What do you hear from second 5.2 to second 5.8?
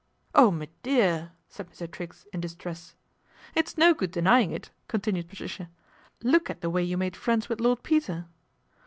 Patricia.